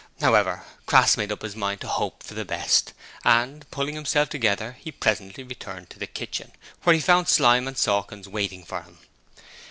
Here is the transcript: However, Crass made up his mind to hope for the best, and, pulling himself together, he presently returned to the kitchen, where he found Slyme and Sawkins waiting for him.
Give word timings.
However, 0.19 0.63
Crass 0.87 1.15
made 1.15 1.31
up 1.31 1.43
his 1.43 1.55
mind 1.55 1.79
to 1.81 1.87
hope 1.87 2.23
for 2.23 2.33
the 2.33 2.43
best, 2.43 2.93
and, 3.23 3.69
pulling 3.69 3.93
himself 3.93 4.29
together, 4.29 4.75
he 4.79 4.91
presently 4.91 5.43
returned 5.43 5.91
to 5.91 5.99
the 5.99 6.07
kitchen, 6.07 6.53
where 6.81 6.95
he 6.95 6.99
found 6.99 7.27
Slyme 7.27 7.67
and 7.67 7.77
Sawkins 7.77 8.27
waiting 8.27 8.65
for 8.65 8.81
him. 8.81 8.97